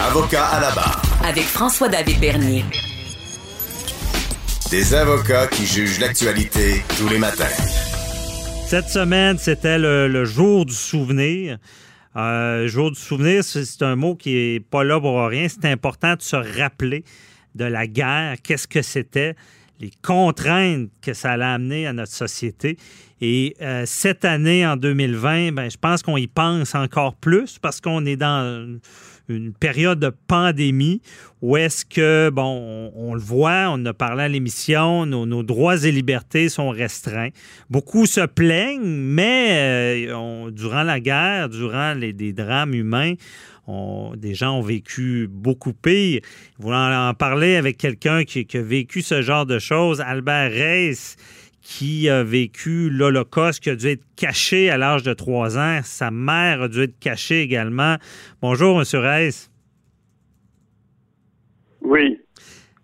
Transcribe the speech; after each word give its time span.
Avocat 0.00 0.46
à 0.46 0.60
la 0.60 0.70
barre. 0.70 1.02
Avec 1.24 1.44
François-David 1.44 2.18
Bernier. 2.20 2.64
Des 4.70 4.94
avocats 4.94 5.46
qui 5.48 5.66
jugent 5.66 6.00
l'actualité 6.00 6.82
tous 6.96 7.08
les 7.08 7.18
matins. 7.18 7.44
Cette 8.66 8.88
semaine, 8.88 9.36
c'était 9.38 9.78
le, 9.78 10.24
jour 10.24 10.64
du 10.64 10.74
souvenir. 10.74 11.58
Euh, 12.16 12.68
jour 12.68 12.90
du 12.90 12.98
souvenir, 12.98 13.44
c'est 13.44 13.82
un 13.82 13.96
mot 13.96 14.14
qui 14.14 14.36
est 14.36 14.60
pas 14.60 14.82
là 14.82 14.98
pour 14.98 15.20
rien. 15.26 15.46
C'est 15.48 15.70
important 15.70 16.14
de 16.14 16.22
se 16.22 16.36
rappeler 16.36 17.04
de 17.54 17.64
la 17.64 17.86
guerre, 17.86 18.36
qu'est-ce 18.42 18.66
que 18.66 18.82
c'était, 18.82 19.36
les 19.82 19.90
contraintes 20.00 20.88
que 21.02 21.12
ça 21.12 21.32
allait 21.32 21.44
amener 21.44 21.86
à 21.86 21.92
notre 21.92 22.12
société. 22.12 22.78
Et 23.20 23.54
euh, 23.60 23.82
cette 23.84 24.24
année, 24.24 24.66
en 24.66 24.76
2020, 24.76 25.52
ben, 25.52 25.70
je 25.70 25.76
pense 25.76 26.02
qu'on 26.02 26.16
y 26.16 26.28
pense 26.28 26.74
encore 26.74 27.14
plus 27.16 27.58
parce 27.58 27.80
qu'on 27.80 28.06
est 28.06 28.16
dans 28.16 28.78
une 29.28 29.52
période 29.52 29.98
de 29.98 30.12
pandémie 30.26 31.00
où 31.40 31.56
est-ce 31.56 31.84
que, 31.84 32.30
bon, 32.30 32.92
on, 32.94 33.14
le 33.14 33.20
voit, 33.20 33.66
on 33.70 33.84
a 33.86 33.92
parlé 33.92 34.24
à 34.24 34.28
l'émission, 34.28 35.06
nos, 35.06 35.42
droits 35.42 35.84
et 35.84 35.90
libertés 35.90 36.48
sont 36.48 36.70
restreints. 36.70 37.30
Beaucoup 37.68 38.06
se 38.06 38.24
plaignent, 38.26 38.82
mais 38.84 40.08
euh, 40.10 40.50
durant 40.50 40.84
la 40.84 41.00
guerre, 41.00 41.48
durant 41.48 41.94
les, 41.94 42.12
drames 42.32 42.74
humains, 42.74 43.14
des 43.68 44.34
gens 44.34 44.58
ont 44.58 44.62
vécu 44.62 45.28
beaucoup 45.30 45.72
pire. 45.72 46.20
Vous 46.58 46.72
en, 46.72 47.14
parler 47.14 47.56
avec 47.56 47.78
quelqu'un 47.78 48.24
qui, 48.24 48.44
qui, 48.44 48.58
a 48.58 48.62
vécu 48.62 49.02
ce 49.02 49.22
genre 49.22 49.46
de 49.46 49.58
choses, 49.58 50.00
Albert 50.00 50.50
Reis, 50.50 51.16
qui 51.62 52.08
a 52.08 52.24
vécu 52.24 52.90
l'Holocauste, 52.90 53.62
qui 53.62 53.70
a 53.70 53.76
dû 53.76 53.86
être 53.86 54.04
caché 54.16 54.68
à 54.68 54.76
l'âge 54.76 55.04
de 55.04 55.14
trois 55.14 55.56
ans. 55.56 55.80
Sa 55.84 56.10
mère 56.10 56.62
a 56.62 56.68
dû 56.68 56.82
être 56.82 56.98
cachée 56.98 57.40
également. 57.42 57.96
Bonjour, 58.42 58.80
M. 58.80 58.84
Reis. 59.00 59.48
Oui. 61.82 62.18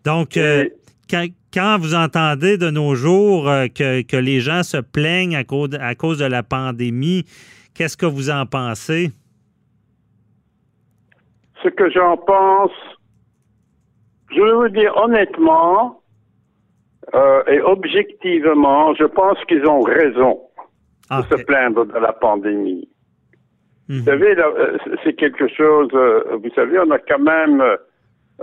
Donc, 0.04 0.36
euh, 0.36 0.68
quand, 1.52 1.78
vous 1.78 1.94
entendez 1.94 2.56
de 2.56 2.70
nos 2.70 2.94
jours 2.94 3.48
euh, 3.48 3.66
que, 3.66 4.16
les 4.16 4.40
gens 4.40 4.62
se 4.62 4.76
plaignent 4.76 5.36
à 5.36 5.44
cause, 5.44 5.70
à 5.80 5.94
cause 5.94 6.18
de 6.18 6.24
la 6.24 6.44
pandémie, 6.44 7.24
qu'est-ce 7.74 7.96
que 7.96 8.06
vous 8.06 8.30
en 8.30 8.46
pensez? 8.46 9.10
Ce 11.62 11.68
que 11.68 11.90
j'en 11.90 12.16
pense, 12.16 12.70
je 14.30 14.40
vais 14.40 14.52
vous 14.52 14.68
dire 14.68 14.96
honnêtement, 14.96 16.00
euh, 17.14 17.42
et 17.46 17.60
objectivement, 17.60 18.94
je 18.94 19.04
pense 19.04 19.42
qu'ils 19.46 19.66
ont 19.66 19.80
raison 19.80 20.40
de 21.10 21.36
se 21.36 21.42
plaindre 21.44 21.86
de 21.86 21.98
la 21.98 22.12
pandémie. 22.12 22.88
Vous 23.88 23.96
mhm. 23.96 24.02
savez, 24.02 24.38
euh, 24.38 24.76
c'est 25.02 25.14
quelque 25.14 25.48
chose, 25.48 25.88
euh, 25.94 26.36
vous 26.42 26.50
savez, 26.54 26.78
on 26.78 26.90
a 26.90 26.98
quand 26.98 27.18
même, 27.18 27.64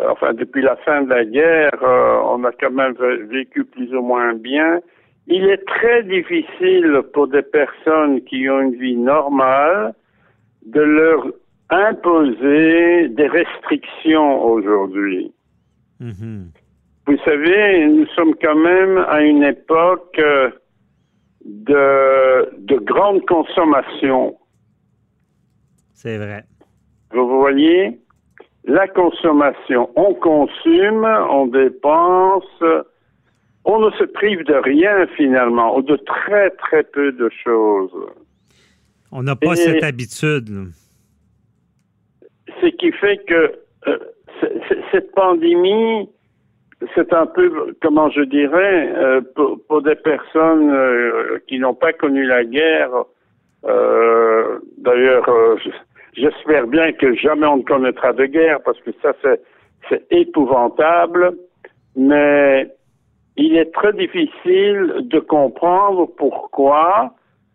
enfin, 0.09 0.33
depuis 0.33 0.63
la 0.63 0.75
fin 0.77 1.03
de 1.03 1.09
la 1.09 1.25
guerre, 1.25 1.77
on 1.81 2.43
a 2.43 2.51
quand 2.51 2.71
même 2.71 2.95
vécu 3.29 3.63
plus 3.65 3.93
ou 3.93 4.01
moins 4.01 4.33
bien. 4.33 4.79
Il 5.27 5.47
est 5.47 5.63
très 5.65 6.03
difficile 6.03 7.01
pour 7.13 7.27
des 7.27 7.43
personnes 7.43 8.21
qui 8.25 8.49
ont 8.49 8.61
une 8.61 8.75
vie 8.75 8.97
normale 8.97 9.93
de 10.65 10.81
leur 10.81 11.27
imposer 11.69 13.09
des 13.09 13.27
restrictions 13.27 14.43
aujourd'hui. 14.43 15.33
Mhm. 15.99 16.51
Vous 17.07 17.17
savez, 17.23 17.87
nous 17.87 18.07
sommes 18.15 18.33
quand 18.41 18.55
même 18.55 18.97
à 18.97 19.21
une 19.21 19.43
époque 19.43 20.17
euh, 20.19 20.49
de, 21.45 22.57
de 22.57 22.77
grande 22.77 23.25
consommation. 23.25 24.35
C'est 25.93 26.17
vrai. 26.17 26.43
Vous 27.11 27.27
voyez, 27.39 27.99
la 28.65 28.87
consommation, 28.87 29.89
on 29.95 30.13
consomme, 30.15 31.05
on 31.29 31.45
dépense, 31.45 32.63
on 33.63 33.79
ne 33.79 33.91
se 33.91 34.03
prive 34.03 34.43
de 34.43 34.55
rien 34.55 35.05
finalement, 35.15 35.77
ou 35.77 35.81
de 35.83 35.95
très 35.97 36.49
très 36.51 36.83
peu 36.83 37.11
de 37.11 37.29
choses. 37.43 37.91
On 39.11 39.23
n'a 39.23 39.35
pas 39.35 39.55
cette 39.55 39.83
habitude. 39.83 40.71
Ce 42.65 42.69
qui 42.71 42.91
fait 42.93 43.17
que 43.27 43.51
euh, 43.87 43.97
cette 44.91 45.11
pandémie 45.11 46.09
c'est 46.93 47.13
un 47.13 47.25
peu, 47.25 47.75
comment 47.81 48.09
je 48.09 48.21
dirais, 48.21 48.91
euh, 48.95 49.21
pour, 49.67 49.81
des 49.81 49.95
personnes 49.95 50.71
euh, 50.71 51.39
qui 51.47 51.57
n'ont 51.57 51.73
pas 51.73 51.93
connu 51.93 52.25
la 52.25 52.43
guerre. 52.43 52.91
D'ailleurs, 54.77 55.25
j'espère 56.13 56.67
bien 56.67 56.91
que 56.91 57.15
jamais 57.15 57.47
on 57.47 57.57
ne 57.57 57.63
connaîtra 57.63 58.13
de 58.13 58.25
guerre 58.25 58.59
parce 58.63 58.79
que 58.81 58.91
ça, 59.01 59.13
c'est 59.89 60.05
épouvantable. 60.11 61.35
Mais 61.95 62.67
il 63.37 63.55
est 63.57 63.73
très 63.73 63.93
difficile 63.93 65.07
de 65.07 65.19
comprendre 65.19 66.07
pourquoi, 66.17 67.13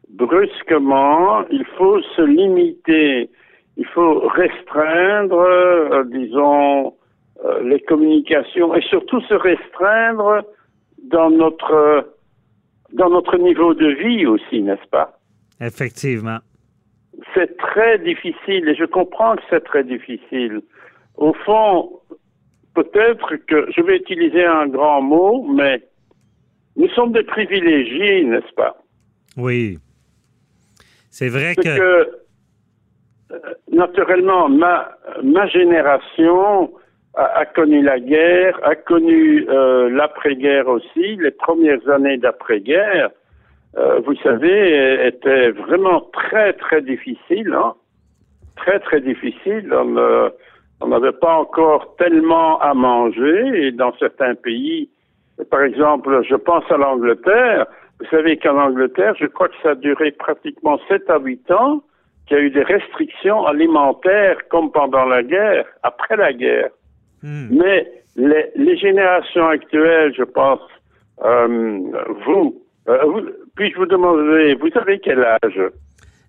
brusquement, 0.08 1.42
il 1.50 1.64
faut 1.76 2.00
se 2.16 2.22
limiter. 2.22 3.30
Il 3.76 3.86
faut 3.86 4.20
restreindre, 4.28 6.04
disons, 6.06 6.94
euh, 7.44 7.62
les 7.62 7.80
communications 7.80 8.74
et 8.74 8.82
surtout 8.82 9.20
se 9.22 9.34
restreindre 9.34 10.42
dans 11.10 11.30
notre 11.30 12.14
dans 12.92 13.08
notre 13.08 13.38
niveau 13.38 13.72
de 13.72 13.86
vie 13.86 14.26
aussi, 14.26 14.62
n'est-ce 14.62 14.88
pas? 14.88 15.18
Effectivement. 15.60 16.38
C'est 17.34 17.56
très 17.56 17.98
difficile 17.98 18.68
et 18.68 18.74
je 18.74 18.84
comprends 18.84 19.36
que 19.36 19.42
c'est 19.48 19.64
très 19.64 19.84
difficile. 19.84 20.60
Au 21.16 21.32
fond, 21.32 22.00
peut-être 22.74 23.36
que 23.46 23.70
je 23.74 23.80
vais 23.80 23.96
utiliser 23.96 24.44
un 24.44 24.66
grand 24.66 25.00
mot, 25.00 25.46
mais 25.48 25.82
nous 26.76 26.88
sommes 26.90 27.12
des 27.12 27.22
privilégiés, 27.22 28.24
n'est-ce 28.24 28.52
pas? 28.54 28.76
Oui. 29.36 29.78
C'est 31.10 31.28
vrai 31.28 31.54
que... 31.54 31.62
que 31.62 31.68
euh, 31.68 32.04
naturellement, 33.70 34.48
ma, 34.48 34.90
ma 35.22 35.46
génération 35.46 36.70
a, 37.14 37.44
connu 37.44 37.82
la 37.82 37.98
guerre, 37.98 38.58
a 38.62 38.74
connu 38.74 39.46
euh, 39.48 39.90
l'après-guerre 39.90 40.68
aussi, 40.68 41.16
les 41.16 41.30
premières 41.30 41.88
années 41.88 42.18
d'après-guerre, 42.18 43.10
euh, 43.76 44.00
vous 44.00 44.16
savez, 44.16 45.06
étaient 45.06 45.50
vraiment 45.50 46.00
très, 46.12 46.52
très 46.54 46.82
difficiles. 46.82 47.52
Hein? 47.52 47.74
Très, 48.56 48.80
très 48.80 49.00
difficiles. 49.00 49.72
On 50.82 50.86
n'avait 50.86 51.12
pas 51.12 51.36
encore 51.36 51.94
tellement 51.96 52.58
à 52.60 52.74
manger 52.74 53.66
et 53.66 53.72
dans 53.72 53.92
certains 53.98 54.34
pays, 54.34 54.90
par 55.50 55.62
exemple, 55.62 56.22
je 56.28 56.34
pense 56.34 56.64
à 56.70 56.76
l'Angleterre. 56.76 57.66
Vous 58.00 58.06
savez 58.06 58.38
qu'en 58.38 58.58
Angleterre, 58.58 59.14
je 59.18 59.26
crois 59.26 59.48
que 59.48 59.54
ça 59.62 59.70
a 59.70 59.74
duré 59.74 60.10
pratiquement 60.10 60.78
7 60.88 61.08
à 61.10 61.18
8 61.18 61.50
ans 61.50 61.82
qu'il 62.30 62.38
y 62.38 62.40
a 62.40 62.44
eu 62.44 62.50
des 62.50 62.62
restrictions 62.62 63.44
alimentaires 63.44 64.36
comme 64.50 64.70
pendant 64.70 65.04
la 65.04 65.22
guerre, 65.22 65.64
après 65.82 66.16
la 66.16 66.32
guerre. 66.32 66.70
Hmm. 67.22 67.48
Mais 67.50 67.90
les, 68.14 68.76
générations 68.76 69.48
actuelles, 69.48 70.14
je 70.16 70.22
pense, 70.22 70.60
euh, 71.24 71.78
vous, 72.24 72.62
euh, 72.88 73.04
vous 73.04 73.20
puis-je 73.56 73.76
vous 73.76 73.86
demander, 73.86 74.54
vous 74.54 74.70
avez 74.76 75.00
quel 75.00 75.24
âge? 75.24 75.60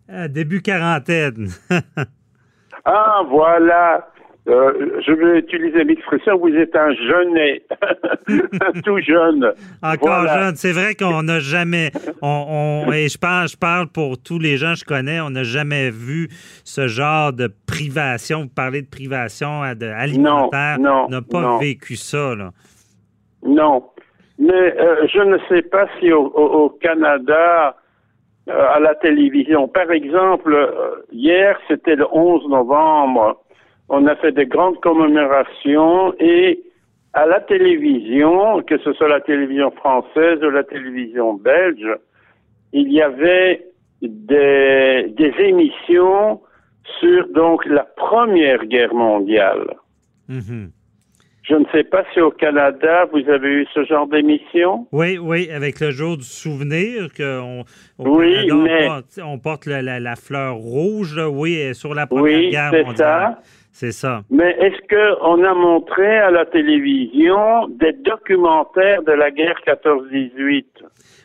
Euh, 0.09 0.28
Début 0.28 0.61
quarantaine. 0.61 1.47
ah, 2.85 3.22
voilà. 3.29 4.10
Euh, 4.47 5.00
je 5.06 5.12
vais 5.12 5.40
utiliser 5.40 5.84
l'expression, 5.84 6.35
vous 6.38 6.56
êtes 6.56 6.75
un 6.75 6.91
jeunet, 6.96 7.62
un 8.28 8.81
tout 8.81 9.00
jeune. 9.00 9.53
Encore 9.84 10.28
jeune. 10.28 10.56
C'est 10.56 10.72
vrai 10.72 10.96
qu'on 10.96 11.22
n'a 11.22 11.40
jamais, 11.40 11.91
on, 12.24 12.88
et 12.91 13.07
je 13.07 13.19
parle, 13.19 13.47
je 13.47 13.57
parle 13.57 13.88
pour 13.90 14.18
tous 14.18 14.40
les 14.40 14.57
gens 14.57 14.74
que 14.74 14.79
je 14.79 14.85
connais, 14.85 15.19
on 15.19 15.29
n'a 15.29 15.44
jamais 15.44 15.91
vu 15.91 16.28
ce 16.63 16.88
genre 16.88 17.34
de 17.34 17.50
privation. 17.68 18.41
Vous 18.41 18.50
parlez 18.50 18.81
de 18.81 18.90
privation 18.90 19.61
alimentaire. 19.61 20.79
Non, 20.79 21.05
on 21.05 21.09
n'a 21.09 21.22
pas 21.22 21.59
vécu 21.59 21.96
ça, 21.96 22.34
là. 22.34 22.49
Non. 23.46 23.84
Mais 24.40 24.76
euh, 24.79 25.05
je 25.14 25.20
ne 25.20 25.37
sais 25.49 25.61
pas 25.61 25.85
si 25.99 26.11
au, 26.11 26.70
Canada, 26.82 27.76
euh, 28.49 28.67
à 28.73 28.79
la 28.79 28.96
télévision, 28.96 29.67
par 29.67 29.91
exemple, 29.91 30.58
hier, 31.11 31.59
c'était 31.67 31.96
le 31.96 32.08
11 32.11 32.49
novembre, 32.49 33.40
on 33.91 34.08
a 34.08 34.16
fait 34.16 34.32
de 34.32 34.43
grandes 34.43 34.79
commémorations 34.79 36.14
et 36.17 36.61
à 37.14 37.26
la 37.26 37.41
télévision, 37.41 38.61
que 38.64 38.78
ce 38.78 38.93
soit 38.93 39.09
la 39.09 39.20
télévision 39.20 39.70
française 39.72 40.41
ou 40.41 40.49
la 40.49 40.64
télévision 40.64 41.34
belge, 41.34 41.85
il 42.72 42.90
y 42.90 43.02
avait 43.02 43.66
des, 44.02 45.34
émissions 45.40 46.40
sur 47.02 47.28
donc 47.34 47.66
la 47.66 47.84
Première 47.84 48.66
Guerre 48.66 48.93
mondiale. 48.93 49.76
Mm-hmm. 50.29 50.70
Je 51.44 51.55
ne 51.55 51.66
sais 51.73 51.84
pas 51.84 52.05
si 52.14 52.22
au 52.22 52.32
Canada, 52.32 53.05
vous 53.11 53.29
avez 53.29 53.49
eu 53.49 53.67
ce 53.73 53.84
genre 53.84 54.08
d'émission. 54.08 54.87
Oui, 54.94 55.17
oui, 55.17 55.49
avec 55.52 55.82
le 55.82 55.91
jour 55.91 56.16
du 56.16 56.23
souvenir, 56.23 57.09
qu'on 57.14 57.66
oui, 57.99 58.47
mais... 58.53 58.87
on 59.22 59.37
porte, 59.37 59.66
la, 59.66 60.16
fleur 60.16 60.55
rouge, 60.55 61.20
oui, 61.29 61.76
sur 61.76 61.94
la 61.94 62.08
Première 62.08 62.52
Guerre 62.52 62.85
mondiale. 62.85 62.96
Ça. 62.96 63.41
C'est 63.72 63.91
ça. 63.91 64.22
Mais 64.29 64.52
est-ce 64.59 65.22
qu'on 65.22 65.44
a 65.44 65.53
montré 65.53 66.18
à 66.18 66.29
la 66.29 66.46
télévision 66.46 67.68
des 67.70 67.94
documentaires 67.94 69.02
de 69.03 69.14
la 69.14 69.32
guerre 69.32 69.59
14-18? 69.66 70.66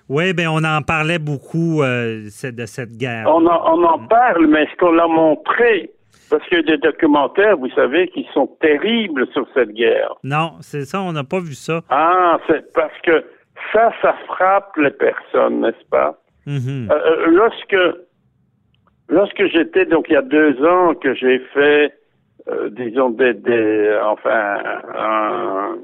Oui, 0.08 0.32
bien, 0.32 0.50
on 0.52 0.62
en 0.62 0.82
parlait 0.82 1.18
beaucoup 1.18 1.82
euh, 1.82 2.22
de 2.24 2.66
cette 2.66 2.96
guerre. 2.96 3.26
On 3.26 3.44
en, 3.46 3.74
on 3.74 3.84
en 3.84 3.98
parle, 4.06 4.46
mais 4.46 4.62
est-ce 4.62 4.76
qu'on 4.76 4.92
l'a 4.92 5.08
montré? 5.08 5.90
Parce 6.30 6.44
qu'il 6.48 6.58
y 6.58 6.60
a 6.60 6.62
des 6.62 6.78
documentaires, 6.78 7.56
vous 7.56 7.70
savez, 7.70 8.08
qui 8.08 8.26
sont 8.32 8.48
terribles 8.60 9.26
sur 9.32 9.46
cette 9.54 9.70
guerre. 9.72 10.14
Non, 10.22 10.52
c'est 10.60 10.84
ça, 10.84 11.00
on 11.02 11.12
n'a 11.12 11.24
pas 11.24 11.40
vu 11.40 11.54
ça. 11.54 11.82
Ah, 11.90 12.38
c'est 12.48 12.72
parce 12.72 12.98
que 13.02 13.24
ça, 13.72 13.92
ça 14.02 14.14
frappe 14.26 14.76
les 14.76 14.90
personnes, 14.90 15.60
n'est-ce 15.60 15.88
pas? 15.90 16.18
Mhm. 16.46 16.88
Euh, 16.90 16.94
euh, 16.94 17.26
lorsque 17.28 17.76
lorsque 19.08 19.46
j'étais, 19.46 19.86
donc 19.86 20.06
il 20.08 20.14
y 20.14 20.16
a 20.16 20.22
deux 20.22 20.64
ans, 20.64 20.94
que 20.94 21.14
j'ai 21.14 21.38
fait, 21.52 21.92
disons, 22.70 23.10
des, 23.10 23.34
des 23.34 23.98
enfin, 24.04 25.76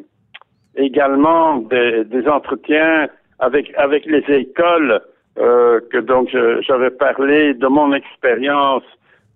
également 0.76 1.56
des, 1.58 2.04
des 2.04 2.28
entretiens 2.28 3.08
avec 3.38 3.72
avec 3.76 4.06
les 4.06 4.24
écoles, 4.28 5.00
euh, 5.38 5.80
que 5.90 5.98
donc 5.98 6.28
j'avais 6.60 6.90
parlé 6.90 7.54
de 7.54 7.66
mon 7.66 7.92
expérience 7.92 8.84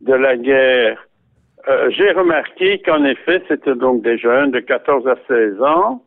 de 0.01 0.15
la 0.15 0.37
guerre. 0.37 1.07
Euh, 1.69 1.91
j'ai 1.91 2.13
remarqué 2.13 2.79
qu'en 2.79 3.03
effet, 3.05 3.43
c'était 3.49 3.75
donc 3.75 4.03
des 4.03 4.19
jeunes 4.19 4.53
de 4.53 4.61
14 4.61 5.09
à 5.09 5.17
16 5.27 5.61
ans. 5.63 6.03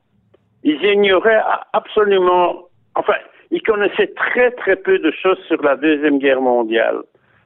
Ils 0.63 0.81
ignoraient 0.83 1.42
absolument, 1.74 2.68
enfin, 2.95 3.16
ils 3.51 3.62
connaissaient 3.62 4.13
très 4.16 4.51
très 4.51 4.75
peu 4.75 5.00
de 5.00 5.12
choses 5.12 5.39
sur 5.48 5.62
la 5.63 5.75
Deuxième 5.75 6.19
Guerre 6.19 6.42
mondiale. 6.42 7.00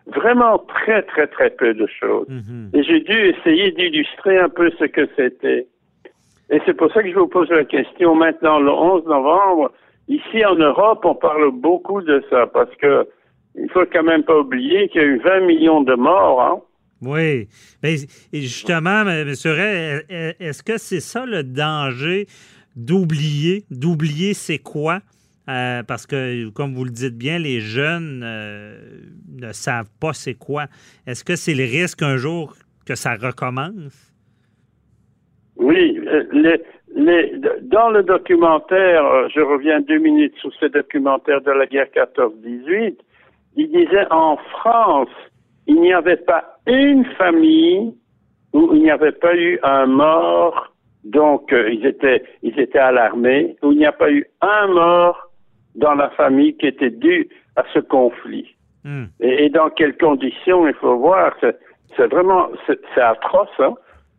Vraiment 0.07 0.57
très 0.59 1.01
très 1.03 1.27
très 1.27 1.50
peu 1.50 1.73
de 1.73 1.88
choses. 2.00 2.27
Mhm. 2.27 2.71
Et 2.73 2.83
j'ai 2.83 3.00
dû 3.00 3.13
essayer 3.13 3.71
d'illustrer 3.71 4.38
un 4.38 4.50
peu 4.50 4.69
ce 4.77 4.85
que 4.85 5.07
c'était. 5.15 5.67
Et 6.50 6.59
c'est 6.65 6.73
pour 6.73 6.91
ça 6.91 7.01
que 7.01 7.09
je 7.09 7.15
vous 7.15 7.27
pose 7.27 7.50
la 7.50 7.63
question 7.63 8.13
maintenant, 8.13 8.59
le 8.59 8.69
11 8.71 9.05
novembre. 9.05 9.71
Ici 10.09 10.45
en 10.45 10.55
Europe, 10.55 11.05
on 11.05 11.15
parle 11.15 11.51
beaucoup 11.51 12.01
de 12.01 12.21
ça 12.29 12.47
parce 12.47 12.73
que 12.75 13.07
il 13.55 13.69
faut 13.71 13.85
quand 13.91 14.03
même 14.03 14.23
pas 14.23 14.38
oublier 14.38 14.89
qu'il 14.89 15.01
y 15.01 15.05
a 15.05 15.07
eu 15.07 15.19
20 15.19 15.39
millions 15.41 15.81
de 15.81 15.94
morts. 15.95 16.41
Hein? 16.41 16.61
Oui. 17.01 17.47
Mais 17.81 17.95
justement, 18.33 19.01
M. 19.07 19.33
Ray, 19.45 20.01
est- 20.09 20.35
est-ce 20.41 20.63
que 20.63 20.77
c'est 20.77 21.00
ça 21.00 21.25
le 21.25 21.44
danger 21.44 22.25
d'oublier? 22.75 23.63
D'oublier 23.71 24.33
c'est 24.33 24.57
quoi? 24.59 25.00
Euh, 25.50 25.84
parce 25.84 26.07
que, 26.07 26.50
comme 26.51 26.74
vous 26.74 26.86
le 26.86 26.92
dites 26.92 27.18
bien, 27.18 27.38
les 27.38 27.60
jeunes 27.60 28.22
euh, 28.24 28.78
ne 29.30 29.51
savent 29.51 29.90
pas 30.00 30.13
c'est 30.13 30.36
quoi. 30.36 30.66
Est-ce 31.06 31.24
que 31.24 31.36
c'est 31.36 31.54
le 31.54 31.63
risque 31.63 32.01
un 32.01 32.16
jour 32.16 32.56
que 32.86 32.95
ça 32.95 33.16
recommence? 33.16 34.13
Oui, 35.57 36.00
euh, 36.07 36.57
dans 37.63 37.90
le 37.90 38.04
documentaire, 38.04 39.30
je 39.30 39.42
reviens 39.42 39.81
deux 39.81 39.98
minutes 39.98 40.36
sur 40.38 40.54
ce 40.54 40.68
documentaire 40.68 41.42
de 41.42 41.51
la 41.51 41.66
guerre 41.66 41.88
14-18, 41.94 42.96
il 43.57 43.68
disait 43.68 44.07
en 44.12 44.38
France, 44.38 45.10
il 45.68 45.81
n'y 45.81 45.94
avait 45.94 46.18
pas 46.18 46.57
une 46.68 47.06
famille 47.18 47.94
où 48.54 48.74
il 48.74 48.84
n'y 48.84 48.92
avait 48.92 49.12
pas 49.12 49.36
eu 49.36 49.60
un 49.63 49.88
mort, 49.88 50.74
donc 51.04 51.51
ils 51.51 51.86
étaient 51.86 52.24
ils 52.44 52.57
étaient 52.60 52.80
alarmés, 52.80 53.57
où 53.62 53.72
il 53.72 53.80
n'y 53.80 53.86
a 53.86 53.92
pas 53.92 54.12
eu 54.12 54.25
un 54.42 54.68
mort 54.68 55.23
dans 55.75 55.96
la 55.96 56.10
famille 56.12 56.56
qui 56.58 56.68
était 56.68 56.90
dû 56.90 57.30
à 57.56 57.64
ce 57.74 57.80
conflit. 57.80 58.56
Hmm. 58.84 59.06
Et, 59.20 59.46
et 59.46 59.50
dans 59.50 59.70
quelles 59.70 59.98
conditions, 59.98 60.68
il 60.68 60.74
faut 60.75 60.98
voir, 60.98 61.34
c'est 61.42 62.08
vraiment, 62.08 62.50
c'est 62.68 62.80
c'est 62.94 63.02
atroce, 63.02 63.50
hein. 63.60 63.75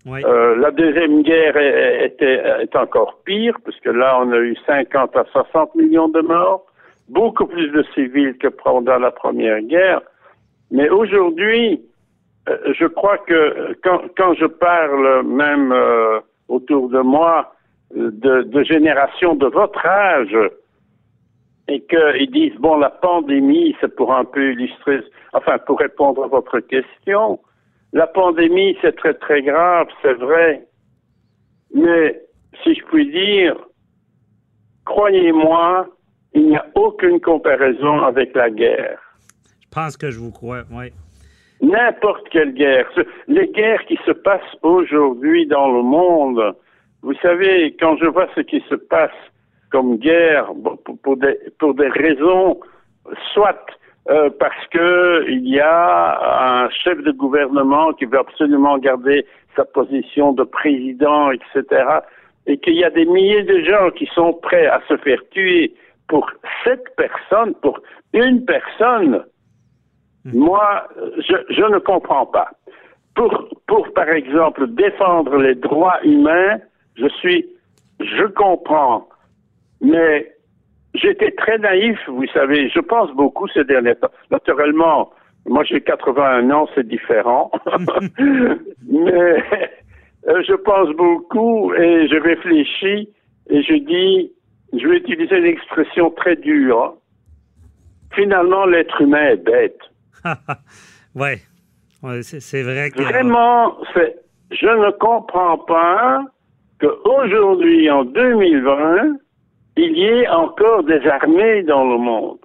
Oui. 0.06 0.20
Euh, 0.24 0.54
la 0.56 0.70
deuxième 0.70 1.22
guerre 1.22 1.56
est, 1.56 2.06
était, 2.06 2.42
est 2.60 2.76
encore 2.76 3.20
pire, 3.24 3.56
puisque 3.64 3.86
là, 3.86 4.18
on 4.20 4.32
a 4.32 4.38
eu 4.38 4.54
50 4.66 5.16
à 5.16 5.24
60 5.32 5.74
millions 5.76 6.08
de 6.08 6.20
morts, 6.20 6.66
beaucoup 7.08 7.46
plus 7.46 7.70
de 7.70 7.82
civils 7.94 8.36
que 8.36 8.48
pendant 8.48 8.98
la 8.98 9.10
première 9.10 9.62
guerre. 9.62 10.02
Mais 10.70 10.90
aujourd'hui, 10.90 11.80
euh, 12.48 12.74
je 12.78 12.86
crois 12.86 13.16
que 13.18 13.74
quand, 13.82 14.02
quand 14.16 14.34
je 14.34 14.44
parle 14.44 15.22
même 15.26 15.72
euh, 15.72 16.20
autour 16.48 16.90
de 16.90 17.00
moi 17.00 17.54
euh, 17.96 18.10
de, 18.12 18.42
de 18.42 18.62
générations 18.62 19.34
de 19.34 19.46
votre 19.46 19.86
âge, 19.86 20.36
et 21.68 21.82
qu'ils 21.82 22.30
disent, 22.30 22.58
bon, 22.58 22.76
la 22.76 22.90
pandémie, 22.90 23.74
c'est 23.80 23.94
pour 23.94 24.14
un 24.14 24.24
peu 24.24 24.52
illustrer, 24.52 25.00
enfin, 25.32 25.58
pour 25.58 25.78
répondre 25.78 26.24
à 26.24 26.26
votre 26.26 26.60
question, 26.60 27.38
la 27.92 28.06
pandémie, 28.06 28.76
c'est 28.82 28.96
très, 28.96 29.14
très 29.14 29.42
grave, 29.42 29.86
c'est 30.02 30.14
vrai. 30.14 30.66
Mais, 31.72 32.20
si 32.62 32.74
je 32.74 32.84
puis 32.84 33.10
dire, 33.10 33.56
croyez-moi, 34.84 35.88
il 36.34 36.48
n'y 36.48 36.56
a 36.56 36.66
aucune 36.74 37.20
comparaison 37.20 38.02
avec 38.02 38.34
la 38.34 38.50
guerre. 38.50 38.98
Je 39.60 39.68
pense 39.70 39.96
que 39.96 40.10
je 40.10 40.18
vous 40.18 40.32
crois, 40.32 40.62
oui. 40.70 40.92
N'importe 41.62 42.28
quelle 42.30 42.52
guerre. 42.52 42.86
Les 43.26 43.48
guerres 43.48 43.84
qui 43.86 43.98
se 44.04 44.10
passent 44.10 44.56
aujourd'hui 44.62 45.46
dans 45.46 45.70
le 45.70 45.82
monde, 45.82 46.54
vous 47.02 47.14
savez, 47.22 47.74
quand 47.78 47.96
je 47.96 48.06
vois 48.06 48.28
ce 48.34 48.40
qui 48.40 48.62
se 48.68 48.74
passe 48.74 49.10
comme 49.74 49.96
guerre, 49.96 50.52
pour, 51.02 51.16
des, 51.16 51.36
pour 51.58 51.74
des 51.74 51.88
raisons, 51.88 52.60
soit 53.32 53.66
euh, 54.08 54.30
parce 54.38 54.66
que 54.70 55.28
il 55.28 55.48
y 55.48 55.58
a 55.58 56.62
un 56.64 56.70
chef 56.70 57.02
de 57.02 57.10
gouvernement 57.10 57.92
qui 57.94 58.04
veut 58.04 58.20
absolument 58.20 58.78
garder 58.78 59.26
sa 59.56 59.64
position 59.64 60.32
de 60.32 60.44
président, 60.44 61.32
etc., 61.32 61.64
et 62.46 62.56
qu'il 62.58 62.74
y 62.74 62.84
a 62.84 62.90
des 62.90 63.04
milliers 63.04 63.42
de 63.42 63.64
gens 63.64 63.90
qui 63.90 64.06
sont 64.14 64.32
prêts 64.34 64.66
à 64.66 64.80
se 64.86 64.96
faire 64.98 65.18
tuer 65.32 65.74
pour 66.06 66.30
cette 66.62 66.94
personne, 66.96 67.52
pour 67.54 67.80
une 68.12 68.44
personne, 68.44 69.24
moi, 70.24 70.86
je, 71.28 71.36
je 71.50 71.64
ne 71.64 71.80
comprends 71.80 72.26
pas. 72.26 72.50
Pour, 73.16 73.48
pour, 73.66 73.92
par 73.92 74.08
exemple, 74.08 74.68
défendre 74.68 75.36
les 75.38 75.56
droits 75.56 75.98
humains, 76.04 76.58
je 76.94 77.08
suis, 77.08 77.44
je 77.98 78.26
comprends, 78.26 79.08
mais 79.84 80.32
j'étais 80.94 81.30
très 81.32 81.58
naïf, 81.58 81.98
vous 82.08 82.26
savez, 82.28 82.68
je 82.68 82.80
pense 82.80 83.10
beaucoup 83.12 83.48
ces 83.48 83.64
derniers 83.64 83.94
temps. 83.96 84.10
Naturellement, 84.30 85.12
moi 85.46 85.62
j'ai 85.64 85.80
81 85.80 86.50
ans, 86.50 86.68
c'est 86.74 86.86
différent, 86.86 87.50
mais 88.18 89.44
euh, 90.28 90.42
je 90.48 90.54
pense 90.54 90.88
beaucoup 90.96 91.72
et 91.74 92.08
je 92.08 92.16
réfléchis 92.16 93.08
et 93.50 93.62
je 93.62 93.74
dis, 93.74 94.32
je 94.72 94.88
vais 94.88 94.96
utiliser 94.96 95.36
une 95.36 95.46
expression 95.46 96.10
très 96.10 96.36
dure. 96.36 96.96
Finalement, 98.14 98.64
l'être 98.64 99.00
humain 99.02 99.30
est 99.30 99.44
bête. 99.44 99.78
ouais. 101.14 101.38
Ouais, 102.02 102.22
c'est 102.22 102.62
vrai 102.62 102.90
que. 102.90 103.02
Vraiment, 103.02 103.76
je 104.50 104.66
ne 104.66 104.90
comprends 104.98 105.58
pas 105.58 106.22
qu'aujourd'hui, 106.80 107.90
en 107.90 108.04
2020, 108.04 109.16
il 109.76 109.96
y 109.98 110.04
ait 110.04 110.28
encore 110.28 110.84
des 110.84 111.00
armées 111.06 111.62
dans 111.62 111.84
le 111.84 111.98
monde, 111.98 112.38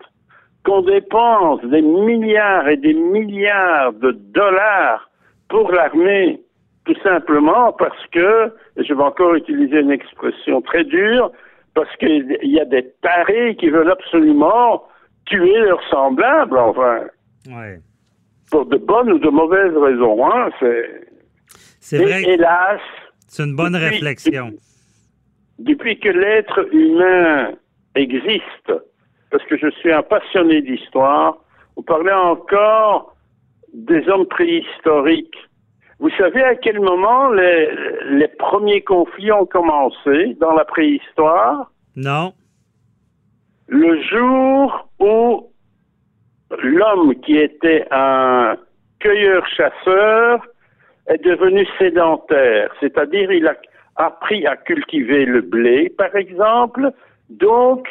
qu'on 0.65 0.81
dépense 0.81 1.61
des 1.65 1.81
milliards 1.81 2.67
et 2.67 2.77
des 2.77 2.93
milliards 2.93 3.93
de 3.93 4.11
dollars 4.11 5.09
pour 5.49 5.71
l'armée, 5.71 6.41
tout 6.85 6.95
simplement 7.03 7.71
parce 7.73 8.05
que, 8.11 8.53
et 8.77 8.83
je 8.83 8.93
vais 8.93 9.03
encore 9.03 9.35
utiliser 9.35 9.79
une 9.79 9.91
expression 9.91 10.61
très 10.61 10.83
dure, 10.83 11.31
parce 11.75 11.95
qu'il 11.97 12.37
y 12.43 12.59
a 12.59 12.65
des 12.65 12.91
tarés 13.01 13.55
qui 13.57 13.69
veulent 13.69 13.91
absolument 13.91 14.83
tuer 15.25 15.57
leurs 15.59 15.83
semblables, 15.89 16.57
enfin, 16.57 17.01
Ouais. 17.47 17.79
pour 18.51 18.65
de 18.65 18.77
bonnes 18.77 19.11
ou 19.13 19.19
de 19.19 19.29
mauvaises 19.29 19.75
raisons. 19.77 20.25
Hein, 20.31 20.49
c'est... 20.59 21.97
Vrai 21.97 22.23
hélas, 22.23 22.81
c'est 23.27 23.43
une 23.43 23.55
bonne 23.55 23.73
depuis- 23.73 23.85
réflexion. 23.85 24.47
depuis 24.47 24.59
que 25.65 26.09
l'être 26.09 26.73
humain 26.73 27.51
existe, 27.95 28.73
parce 29.31 29.43
que 29.45 29.57
je 29.57 29.69
suis 29.71 29.91
un 29.91 30.03
passionné 30.03 30.61
d'histoire, 30.61 31.37
vous 31.75 31.83
parlez 31.83 32.11
encore 32.11 33.15
des 33.73 34.07
hommes 34.09 34.25
préhistoriques. 34.27 35.37
Vous 35.99 36.09
savez 36.11 36.41
à 36.43 36.55
quel 36.55 36.79
moment 36.79 37.29
les, 37.29 37.69
les 38.11 38.27
premiers 38.27 38.81
conflits 38.81 39.31
ont 39.31 39.45
commencé 39.45 40.35
dans 40.39 40.53
la 40.53 40.65
préhistoire? 40.65 41.71
Non? 41.95 42.33
Le 43.67 44.01
jour 44.01 44.89
où 44.99 45.51
l'homme 46.57 47.15
qui 47.21 47.37
était 47.37 47.85
un 47.91 48.55
cueilleur-chasseur 48.99 50.45
est 51.07 51.23
devenu 51.23 51.67
sédentaire, 51.77 52.71
c'est-à-dire 52.79 53.31
il 53.31 53.47
a 53.47 53.55
appris 53.99 54.47
à 54.47 54.55
cultiver 54.55 55.25
le 55.25 55.41
blé, 55.41 55.89
par 55.89 56.15
exemple, 56.15 56.91
donc 57.29 57.87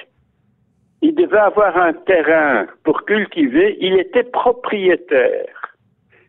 il 1.02 1.14
devait 1.14 1.38
avoir 1.38 1.76
un 1.76 1.92
terrain 1.92 2.66
pour 2.82 3.04
cultiver, 3.04 3.76
il 3.80 3.98
était 3.98 4.24
propriétaire. 4.24 5.76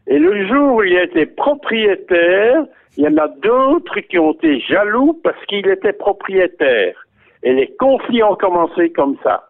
Et 0.05 0.19
le 0.19 0.47
jour 0.47 0.75
où 0.75 0.83
il 0.83 0.95
été 0.95 1.25
propriétaire, 1.25 2.65
il 2.97 3.03
y 3.03 3.07
en 3.07 3.17
a 3.17 3.27
d'autres 3.27 3.99
qui 4.01 4.19
ont 4.19 4.33
été 4.33 4.59
jaloux 4.59 5.19
parce 5.23 5.43
qu'il 5.45 5.67
était 5.67 5.93
propriétaire. 5.93 6.95
Et 7.43 7.53
les 7.53 7.67
conflits 7.79 8.23
ont 8.23 8.35
commencé 8.35 8.91
comme 8.91 9.17
ça. 9.23 9.49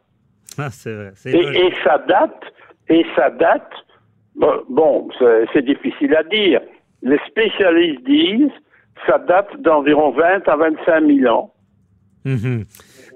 Ah, 0.57 0.69
c'est 0.69 0.93
vrai. 0.93 1.11
Et, 1.25 1.73
ça 1.83 1.97
date, 1.99 2.43
et 2.89 3.05
ça 3.15 3.29
date, 3.29 3.71
bon, 4.69 5.09
c'est 5.53 5.65
difficile 5.65 6.15
à 6.15 6.23
dire. 6.23 6.61
Les 7.01 7.19
spécialistes 7.27 8.03
disent, 8.03 8.51
ça 9.07 9.17
date 9.19 9.49
d'environ 9.61 10.11
20 10.11 10.47
à 10.47 10.55
25 10.55 11.05
000 11.07 11.33
ans. 11.33 11.53
Mhm. 12.25 12.65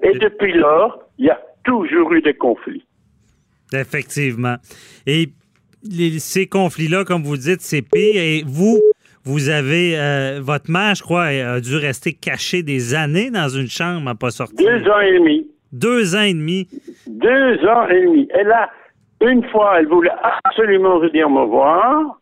Et 0.02 0.18
depuis 0.18 0.52
lors, 0.52 0.98
il 1.18 1.26
y 1.26 1.30
a 1.30 1.40
toujours 1.64 2.12
eu 2.12 2.20
des 2.22 2.34
conflits. 2.34 2.84
Effectivement. 3.72 4.56
Et 5.06 5.28
les- 5.82 6.18
ces 6.18 6.46
conflits-là, 6.46 7.04
comme 7.04 7.22
vous 7.22 7.36
dites, 7.36 7.60
c'est 7.60 7.82
pire. 7.82 8.16
Et 8.22 8.42
vous, 8.46 8.80
vous 9.24 9.48
avez. 9.48 9.98
euh, 9.98 10.40
votre 10.42 10.70
mère, 10.70 10.94
je 10.94 11.02
crois, 11.02 11.24
a 11.24 11.60
dû 11.60 11.76
rester 11.76 12.12
cachée 12.12 12.62
des 12.62 12.94
années 12.94 13.30
dans 13.30 13.48
une 13.48 13.68
chambre 13.68 14.08
à 14.10 14.14
pas 14.14 14.30
sortir. 14.30 14.56
Deux 14.66 14.88
ans 14.90 15.00
et 15.00 15.18
demi. 15.18 15.50
Deux 15.72 16.14
ans 16.14 16.22
et 16.22 16.34
demi. 16.34 16.68
Deux 17.06 17.66
ans 17.66 17.88
et 17.88 18.00
demi. 18.02 18.28
Et 18.38 18.44
là, 18.44 18.70
une 19.22 19.44
fois, 19.48 19.78
elle 19.80 19.86
voulait 19.88 20.10
absolument 20.44 20.98
venir 21.00 21.28
me 21.28 21.44
voir. 21.46 22.20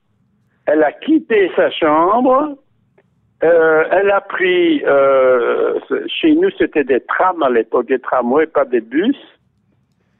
Elle 0.67 0.83
a 0.83 0.93
quitté 0.93 1.51
sa 1.57 1.71
chambre. 1.71 2.57
Euh, 3.45 3.85
elle 3.91 4.11
a 4.11 4.21
pris, 4.21 4.83
euh, 4.87 5.79
chez 6.07 6.33
nous, 6.35 6.51
c'était 6.59 6.85
des 6.85 7.01
trams 7.01 7.43
à 7.43 7.51
l'époque, 7.51 7.87
des 7.89 7.99
tramways, 7.99 8.47
pas 8.47 8.65
des 8.65 8.81
bus. 8.81 9.17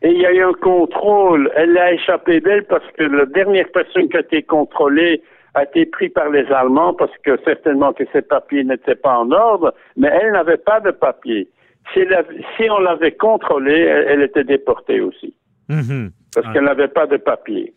Et 0.03 0.11
il 0.11 0.19
y 0.21 0.27
a 0.27 0.33
eu 0.33 0.43
un 0.43 0.53
contrôle. 0.55 1.51
Elle 1.55 1.79
a 1.79 1.93
échappé 1.93 2.41
d'elle 2.41 2.65
parce 2.65 2.85
que 2.99 3.05
la 3.05 3.25
dernière 3.27 3.69
personne 3.73 4.09
qui 4.09 4.17
a 4.17 4.21
été 4.21 4.43
contrôlée 4.43 5.23
a 5.55 5.63
été 5.63 5.87
prise 5.87 6.11
par 6.13 6.31
les 6.31 6.47
Allemands 6.51 6.95
parce 6.95 7.17
que 7.25 7.39
certainement 7.45 7.93
que 7.93 8.03
ses 8.13 8.23
papiers 8.23 8.65
n'étaient 8.65 8.97
pas 8.97 9.19
en 9.19 9.31
ordre, 9.31 9.73
mais 9.97 10.09
elle 10.09 10.33
n'avait 10.33 10.57
pas 10.57 10.81
de 10.81 10.91
papiers. 10.91 11.47
Si, 11.95 12.01
on 12.71 12.79
l'avait 12.81 13.13
contrôlée, 13.13 13.81
elle, 13.83 14.07
elle 14.09 14.23
était 14.23 14.45
déportée 14.45 15.01
aussi 15.01 15.35
Mhm. 15.69 16.11
parce 16.35 16.47
Ah. 16.49 16.53
qu'elle 16.53 16.65
n'avait 16.65 16.89
pas 16.89 17.07
de 17.07 17.19
papiers. 17.19 17.73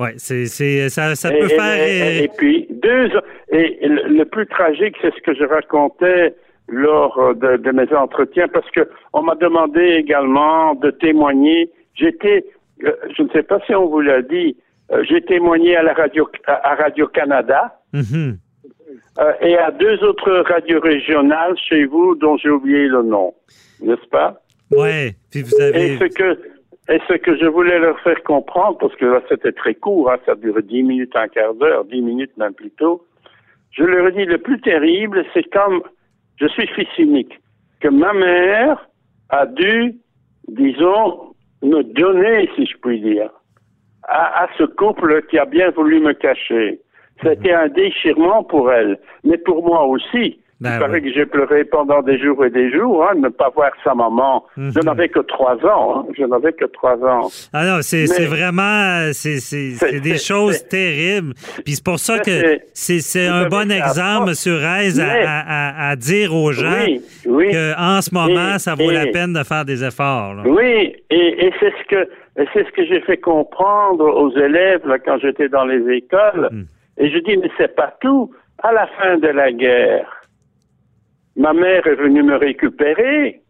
Ouais, 0.00 0.14
c'est, 0.16 0.46
c'est, 0.46 0.88
ça, 0.88 1.14
ça 1.14 1.28
Et, 1.34 1.38
peut 1.40 1.46
et- 1.46 1.48
faire. 1.56 1.88
et- 1.88 2.24
et 2.24 2.28
puis 2.36 2.66
deux 2.70 3.08
et 3.52 3.78
le, 3.86 4.24
plus 4.24 4.46
tragique, 4.46 4.96
c'est 5.02 5.12
ce 5.14 5.20
que 5.22 5.34
je 5.34 5.44
racontais 5.44 6.34
lors 6.68 7.18
euh, 7.18 7.34
de, 7.34 7.56
de 7.58 7.70
mes 7.72 7.92
entretiens, 7.94 8.48
parce 8.48 8.70
que 8.70 8.88
on 9.12 9.22
m'a 9.22 9.34
demandé 9.34 9.80
également 9.98 10.74
de 10.76 10.90
témoigner. 10.90 11.70
J'étais, 11.94 12.44
euh, 12.84 12.92
je 13.16 13.22
ne 13.24 13.28
sais 13.30 13.42
pas 13.42 13.58
si 13.66 13.74
on 13.74 13.86
vous 13.88 14.00
l'a 14.00 14.22
dit, 14.22 14.56
euh, 14.92 15.02
j'ai 15.08 15.20
témoigné 15.20 15.76
à 15.76 15.82
la 15.82 15.92
radio 15.92 16.28
à, 16.46 16.74
Radio 16.76 17.06
Canada 17.08 17.78
mhm. 17.92 18.38
euh, 19.20 19.32
et 19.42 19.58
à 19.58 19.70
deux 19.72 20.02
autres 20.04 20.30
radios 20.48 20.80
régionales 20.80 21.56
chez 21.68 21.84
vous 21.84 22.14
dont 22.14 22.36
j'ai 22.38 22.50
oublié 22.50 22.86
le 22.88 23.02
nom, 23.02 23.34
n'est-ce 23.82 24.08
pas? 24.08 24.40
Ouais. 24.70 25.14
Puis 25.30 25.42
vous 25.42 25.56
Et 25.60 25.62
avez. 25.64 25.98
ce 25.98 26.04
que 26.04 26.38
et 26.90 27.00
ce 27.08 27.14
que 27.14 27.36
je 27.36 27.46
voulais 27.46 27.78
leur 27.78 27.98
faire 28.00 28.22
comprendre, 28.24 28.78
parce 28.78 28.94
que 28.96 29.06
là 29.06 29.22
c'était 29.28 29.52
très 29.52 29.74
court, 29.74 30.10
hein, 30.10 30.18
ça 30.26 30.34
durait 30.34 30.62
dix 30.62 30.82
minutes, 30.82 31.14
un 31.14 31.28
quart 31.28 31.54
d'heure, 31.54 31.84
dix 31.84 32.02
minutes 32.02 32.36
même 32.36 32.52
plus 32.52 32.70
tôt, 32.72 33.06
je 33.70 33.84
leur 33.84 34.08
ai 34.08 34.12
dit 34.12 34.24
le 34.24 34.38
plus 34.38 34.60
terrible, 34.60 35.24
c'est 35.32 35.48
comme 35.50 35.82
je 36.40 36.48
suis 36.48 36.66
fils 36.66 36.88
unique, 36.98 37.38
que 37.80 37.88
ma 37.88 38.12
mère 38.12 38.88
a 39.28 39.46
dû, 39.46 39.94
disons, 40.48 41.34
me 41.62 41.82
donner, 41.82 42.50
si 42.56 42.66
je 42.66 42.76
puis 42.78 43.00
dire, 43.00 43.30
à, 44.04 44.44
à 44.44 44.48
ce 44.58 44.64
couple 44.64 45.22
qui 45.28 45.38
a 45.38 45.44
bien 45.44 45.70
voulu 45.70 46.00
me 46.00 46.12
cacher. 46.12 46.80
C'était 47.22 47.52
un 47.52 47.68
déchirement 47.68 48.42
pour 48.42 48.72
elle, 48.72 48.98
mais 49.24 49.36
pour 49.38 49.62
moi 49.64 49.84
aussi. 49.84 50.39
Ben 50.60 50.74
Il 50.74 50.78
paraît 50.78 51.00
oui. 51.00 51.02
que 51.08 51.12
j'ai 51.18 51.24
pleuré 51.26 51.64
pendant 51.64 52.02
des 52.02 52.18
jours 52.18 52.44
et 52.44 52.50
des 52.50 52.70
jours, 52.70 53.02
hein, 53.04 53.14
ne 53.16 53.28
pas 53.30 53.48
voir 53.48 53.70
sa 53.82 53.94
maman. 53.94 54.44
Mhm. 54.58 54.72
Je 54.74 54.80
n'avais 54.80 55.08
que 55.08 55.20
trois 55.20 55.54
ans, 55.64 56.00
hein, 56.00 56.06
je 56.18 56.22
n'avais 56.24 56.52
que 56.52 56.66
trois 56.66 56.96
ans. 57.02 57.30
Ah 57.54 57.64
non, 57.64 57.78
c'est, 57.80 58.04
vraiment. 58.26 59.10
C'est, 59.12 60.00
des 60.00 60.18
choses 60.18 60.66
terribles. 60.68 61.32
Puis 61.64 61.74
c'est 61.74 61.84
pour 61.84 61.98
ça 61.98 62.18
que 62.18 62.58
c'est- 62.74 63.26
un 63.26 63.48
bon 63.48 63.70
exemple, 63.70 64.30
M. 64.30 64.54
Reyes, 64.54 65.00
à, 65.00 65.08
à- 65.46 65.90
à- 65.90 65.96
dire 65.96 66.34
aux 66.34 66.52
gens 66.52 66.84
Oui, 66.86 67.00
oui. 67.26 67.52
qu'en 67.52 68.00
ce 68.02 68.12
moment, 68.14 68.56
Et- 68.56 68.58
ça 68.58 68.74
vaut 68.74 68.90
et- 68.90 68.94
la 68.94 69.06
peine 69.06 69.32
de 69.32 69.42
faire 69.42 69.64
des 69.64 69.82
efforts. 69.84 70.34
là. 70.34 70.42
Oui, 70.46 70.94
et, 71.10 71.46
et 71.46 71.52
c'est 71.58 71.72
ce 71.82 71.88
que 71.88 72.08
c'est 72.54 72.64
ce 72.66 72.70
que 72.72 72.84
j'ai 72.86 73.00
fait 73.02 73.16
comprendre 73.18 74.04
aux 74.04 74.30
élèves 74.36 74.86
là, 74.86 74.98
quand 74.98 75.18
j'étais 75.18 75.48
dans 75.48 75.64
les 75.64 75.82
écoles. 75.96 76.48
Hmm. 76.50 76.64
Et 76.98 77.10
je 77.10 77.18
dis 77.18 77.36
mais 77.36 77.50
c'est 77.58 77.74
pas 77.74 77.94
tout. 78.00 78.30
À 78.62 78.72
la 78.72 78.86
fin 78.98 79.16
de 79.18 79.28
la 79.28 79.52
guerre, 79.52 80.06
ma 81.40 81.54
mère 81.54 81.86
est 81.86 81.94
venue 81.94 82.22
me 82.22 82.36
récupérer, 82.36 83.40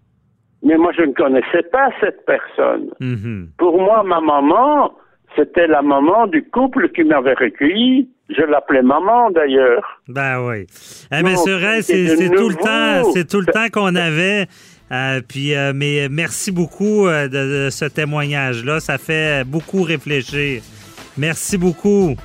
mais 0.63 0.77
moi 0.77 0.93
je 0.97 1.03
ne 1.03 1.13
connaissais 1.13 1.65
pas 1.73 1.91
cette 2.01 2.25
personne. 2.25 2.91
Mhm. 3.01 3.49
Pour 3.59 3.81
moi, 3.81 4.05
ma 4.05 4.21
maman, 4.21 4.93
c'était 5.37 5.67
la 5.67 5.83
maman 5.83 6.27
du 6.29 6.45
couple 6.51 6.89
qui 6.91 7.03
m'avait 7.03 7.35
recueilli. 7.35 8.09
Je 8.29 8.43
l'appelais 8.43 8.83
maman 8.83 9.31
d'ailleurs. 9.33 10.01
Ben 10.09 10.41
oui. 10.47 10.67
Eh, 11.13 11.83
c'est 11.83 12.31
tout 12.31 12.49
le 12.49 12.55
temps, 12.55 13.11
c'est 13.13 13.29
tout 13.29 13.41
le 13.41 13.53
temps 13.53 13.69
qu'on 13.73 13.97
avait. 13.97 14.47
Euh, 14.93 15.21
puis, 15.27 15.55
euh, 15.55 15.73
mais 15.75 16.09
merci 16.09 16.51
beaucoup 16.51 17.07
euh, 17.07 17.29
de, 17.29 17.67
de 17.67 17.71
ce 17.71 17.85
témoignage-là. 17.85 18.81
Ça 18.81 18.99
fait 18.99 19.45
beaucoup 19.45 19.83
réfléchir. 19.83 20.63
Merci 21.17 21.59
beaucoup. 21.59 22.17